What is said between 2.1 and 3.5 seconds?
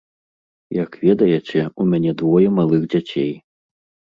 двое малых дзяцей.